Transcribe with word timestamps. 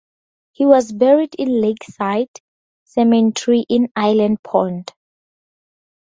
He 0.53 0.65
was 0.65 0.91
buried 0.91 1.35
in 1.35 1.61
Lakeside 1.61 2.29
Cemetery 2.85 3.67
in 3.69 3.91
Island 3.95 4.41
Pond. 4.41 4.91